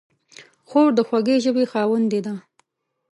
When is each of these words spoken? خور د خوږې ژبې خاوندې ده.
خور 0.69 0.89
د 0.97 0.99
خوږې 1.07 1.37
ژبې 1.43 1.65
خاوندې 1.71 2.19
ده. 2.25 2.33